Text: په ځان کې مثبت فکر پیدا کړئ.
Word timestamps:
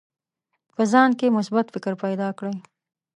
په 0.75 0.83
ځان 0.91 1.09
کې 1.19 1.35
مثبت 1.37 1.65
فکر 1.75 1.93
پیدا 2.03 2.29
کړئ. 2.37 2.55